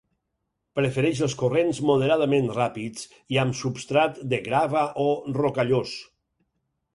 [0.77, 3.05] Prefereix els corrents moderadament ràpids
[3.35, 5.07] i amb substrat de grava o
[5.39, 5.95] rocallós.